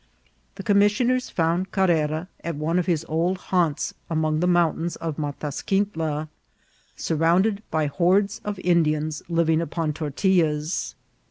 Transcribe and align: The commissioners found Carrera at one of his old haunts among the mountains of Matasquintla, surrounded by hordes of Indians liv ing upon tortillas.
The 0.55 0.63
commissioners 0.63 1.29
found 1.29 1.71
Carrera 1.71 2.27
at 2.43 2.55
one 2.55 2.79
of 2.79 2.87
his 2.87 3.05
old 3.07 3.37
haunts 3.37 3.93
among 4.09 4.39
the 4.39 4.47
mountains 4.47 4.95
of 4.95 5.19
Matasquintla, 5.19 6.27
surrounded 6.97 7.61
by 7.69 7.85
hordes 7.85 8.41
of 8.43 8.57
Indians 8.63 9.21
liv 9.29 9.47
ing 9.51 9.61
upon 9.61 9.93
tortillas. 9.93 10.95